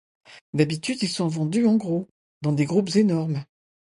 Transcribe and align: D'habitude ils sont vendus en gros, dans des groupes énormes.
D'habitude 0.55 0.97
ils 1.03 1.07
sont 1.09 1.27
vendus 1.27 1.67
en 1.67 1.75
gros, 1.75 2.09
dans 2.41 2.53
des 2.53 2.65
groupes 2.65 2.95
énormes. 2.95 3.45